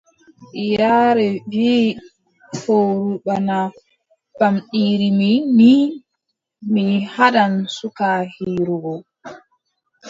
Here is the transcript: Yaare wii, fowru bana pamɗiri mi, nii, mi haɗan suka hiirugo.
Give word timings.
Yaare 0.77 1.27
wii, 1.51 1.89
fowru 2.59 3.11
bana 3.25 3.57
pamɗiri 4.37 5.09
mi, 5.19 5.29
nii, 5.57 5.83
mi 6.73 6.83
haɗan 7.13 7.53
suka 7.77 8.07
hiirugo. 8.33 8.93